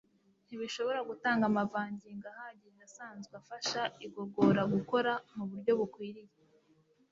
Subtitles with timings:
[0.47, 6.35] ntizishobora gutanga amavangingo ahagije asanzwe afasha igogora gukora mu buryo bukwiriye